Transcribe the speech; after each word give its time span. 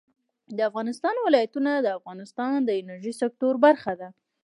د 0.57 0.57
افغانستان 0.69 1.15
ولايتونه 1.27 1.71
د 1.75 1.87
افغانستان 1.99 2.55
د 2.63 2.69
انرژۍ 2.81 3.13
سکتور 3.21 3.53
برخه 3.65 3.93
ده. 3.99 4.09